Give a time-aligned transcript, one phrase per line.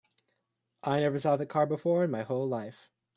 [0.81, 2.89] I never saw that car before in my whole life.